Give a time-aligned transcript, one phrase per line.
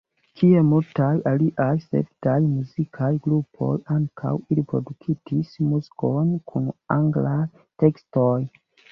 [0.39, 7.35] Kiel multaj aliaj svedaj muzikaj grupoj, ankaŭ ili produktis muzikon kun anglaj
[7.85, 8.39] tekstoj.